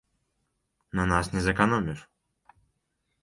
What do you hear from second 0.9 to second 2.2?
На нас не зэканоміш.